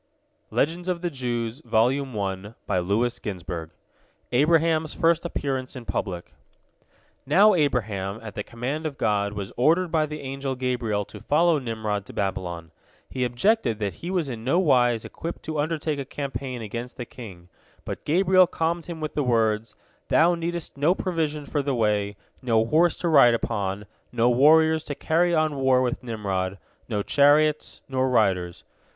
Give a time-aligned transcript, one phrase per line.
[0.51, 1.61] ABRAHAM'S FIRST
[5.25, 6.33] APPEARANCE IN PUBLIC
[7.27, 11.59] Now Abraham, at the command of God, was ordered by the angel Gabriel to follow
[11.59, 12.71] Nimrod to Babylon.
[13.11, 17.05] He objected that he was in no wise equipped to undertake a campaign against the
[17.05, 17.49] king,
[17.85, 19.75] but Gabriel calmed him with the words:
[20.07, 24.95] "Thou needest no provision for the way, no horse to ride upon, no warriors to
[24.95, 26.57] carry on war with Nimrod,
[26.89, 28.63] no chariots, nor riders.